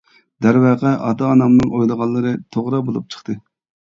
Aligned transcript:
دەرۋەقە 0.43 0.93
ئاتا-ئانامنىڭ 1.07 1.73
ئويلىغانلىرى 1.79 2.31
توغرا 2.57 2.81
بولۇپ 2.89 3.13
چىقتى. 3.17 3.37